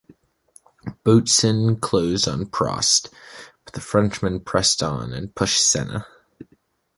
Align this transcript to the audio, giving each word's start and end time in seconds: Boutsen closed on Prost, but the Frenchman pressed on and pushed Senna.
Boutsen 1.05 1.79
closed 1.79 2.27
on 2.27 2.47
Prost, 2.47 3.09
but 3.63 3.75
the 3.75 3.79
Frenchman 3.81 4.39
pressed 4.39 4.81
on 4.81 5.13
and 5.13 5.35
pushed 5.35 5.63
Senna. 5.63 6.07